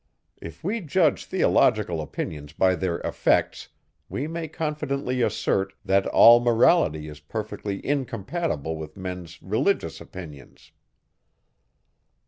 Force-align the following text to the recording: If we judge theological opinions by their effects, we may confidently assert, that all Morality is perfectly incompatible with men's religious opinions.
If 0.41 0.63
we 0.63 0.81
judge 0.81 1.25
theological 1.25 2.01
opinions 2.01 2.53
by 2.53 2.73
their 2.73 3.01
effects, 3.01 3.67
we 4.09 4.25
may 4.25 4.47
confidently 4.47 5.21
assert, 5.21 5.73
that 5.85 6.07
all 6.07 6.39
Morality 6.39 7.07
is 7.07 7.19
perfectly 7.19 7.85
incompatible 7.85 8.77
with 8.77 8.97
men's 8.97 9.43
religious 9.43 10.01
opinions. 10.01 10.71